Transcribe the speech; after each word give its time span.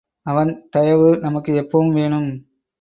அவன் 0.25 0.67
தயவு 0.69 1.17
நமக்கு 1.17 1.51
எப்பவும் 1.61 1.91
வேணும். 1.91 2.29